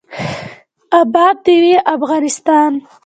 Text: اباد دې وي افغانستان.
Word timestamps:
اباد 1.01 1.35
دې 1.45 1.55
وي 1.61 1.75
افغانستان. 1.95 2.71